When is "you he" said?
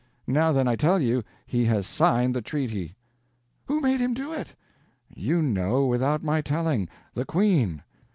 0.99-1.65